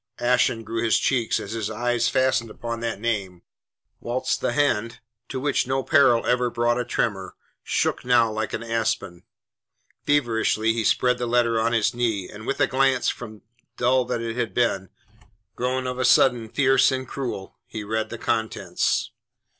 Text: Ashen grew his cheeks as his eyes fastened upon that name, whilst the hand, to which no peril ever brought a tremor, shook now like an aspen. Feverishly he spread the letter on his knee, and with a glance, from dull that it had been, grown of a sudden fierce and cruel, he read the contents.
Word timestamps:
Ashen 0.19 0.63
grew 0.63 0.83
his 0.83 0.97
cheeks 0.97 1.39
as 1.39 1.51
his 1.51 1.69
eyes 1.69 2.09
fastened 2.09 2.49
upon 2.49 2.79
that 2.79 2.99
name, 2.99 3.43
whilst 3.99 4.41
the 4.41 4.51
hand, 4.51 4.99
to 5.29 5.39
which 5.39 5.67
no 5.67 5.83
peril 5.83 6.25
ever 6.25 6.49
brought 6.49 6.79
a 6.79 6.83
tremor, 6.83 7.35
shook 7.61 8.03
now 8.03 8.31
like 8.31 8.51
an 8.53 8.63
aspen. 8.63 9.25
Feverishly 10.03 10.73
he 10.73 10.83
spread 10.83 11.19
the 11.19 11.27
letter 11.27 11.59
on 11.61 11.73
his 11.73 11.93
knee, 11.93 12.27
and 12.27 12.47
with 12.47 12.59
a 12.59 12.65
glance, 12.65 13.09
from 13.09 13.43
dull 13.77 14.03
that 14.05 14.21
it 14.21 14.35
had 14.35 14.55
been, 14.55 14.89
grown 15.55 15.85
of 15.85 15.99
a 15.99 16.03
sudden 16.05 16.49
fierce 16.49 16.91
and 16.91 17.07
cruel, 17.07 17.59
he 17.67 17.83
read 17.83 18.09
the 18.09 18.17
contents. 18.17 19.11